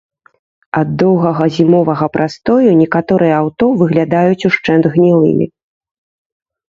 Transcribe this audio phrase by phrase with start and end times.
[0.79, 5.45] Ад доўгага зімовага прастою некаторыя аўто выглядаюць ушчэнт гнілымі.